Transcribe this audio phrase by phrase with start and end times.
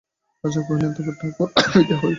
[0.43, 2.09] রাজা কহিলেন, তবে ঠাকুর, আমি বিদায় হই।